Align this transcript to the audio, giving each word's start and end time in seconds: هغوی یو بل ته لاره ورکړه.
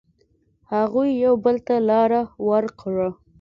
هغوی 0.73 1.09
یو 1.23 1.33
بل 1.43 1.55
ته 1.67 1.75
لاره 1.89 2.21
ورکړه. 2.49 3.09